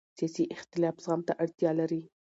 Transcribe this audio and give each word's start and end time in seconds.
سیاسي 0.17 0.43
اختلاف 0.55 0.95
زغم 1.05 1.21
ته 1.27 1.33
اړتیا 1.43 1.71
لري 1.79 2.01